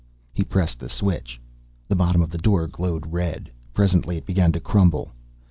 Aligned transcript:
He 0.33 0.43
pressed 0.43 0.79
the 0.79 0.89
switch. 0.89 1.39
The 1.87 1.95
bottom 1.95 2.23
of 2.23 2.31
the 2.31 2.39
door 2.39 2.65
glowed 2.65 3.13
red. 3.13 3.51
Presently 3.71 4.17
it 4.17 4.25
began 4.25 4.51
to 4.53 4.59
crumble. 4.59 5.13